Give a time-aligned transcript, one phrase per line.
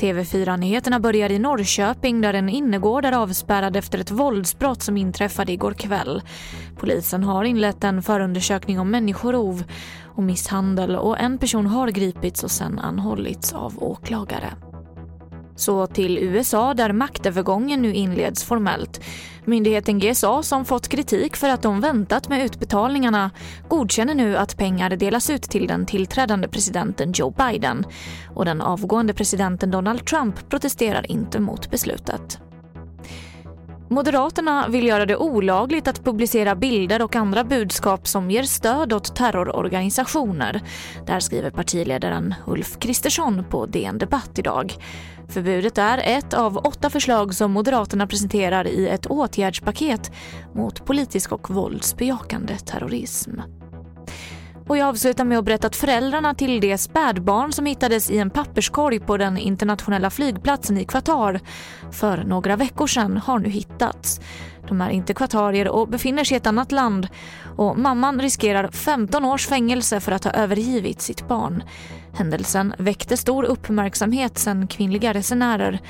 [0.00, 5.72] TV4-nyheterna börjar i Norrköping där en innergård är avspärrad efter ett våldsbrott som inträffade igår
[5.72, 6.22] kväll.
[6.76, 9.64] Polisen har inlett en förundersökning om människorov
[10.04, 14.52] och misshandel och en person har gripits och sen anhållits av åklagare.
[15.56, 19.00] Så till USA där maktövergången nu inleds formellt.
[19.46, 23.30] Myndigheten GSA som fått kritik för att de väntat med utbetalningarna
[23.68, 27.84] godkänner nu att pengar delas ut till den tillträdande presidenten Joe Biden.
[28.34, 32.45] Och den avgående presidenten Donald Trump protesterar inte mot beslutet.
[33.88, 39.16] Moderaterna vill göra det olagligt att publicera bilder och andra budskap som ger stöd åt
[39.16, 40.60] terrororganisationer.
[41.06, 44.74] Där skriver partiledaren Ulf Kristersson på DN Debatt idag.
[45.28, 50.12] Förbudet är ett av åtta förslag som Moderaterna presenterar i ett åtgärdspaket
[50.54, 53.40] mot politisk och våldsbejakande terrorism.
[54.68, 58.30] Och jag avslutar med att berätta att föräldrarna till det spädbarn som hittades i en
[58.30, 61.40] papperskorg på den internationella flygplatsen i Qatar
[61.92, 64.20] för några veckor sedan har nu hittats.
[64.68, 67.08] De är inte kvatarier och befinner sig i ett annat land
[67.56, 71.62] och mamman riskerar 15 års fängelse för att ha övergivit sitt barn.
[72.12, 75.80] Händelsen väckte stor uppmärksamhet sen kvinnliga resenärer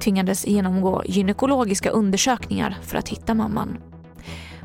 [0.00, 3.78] tvingades genomgå gynekologiska undersökningar för att hitta mamman.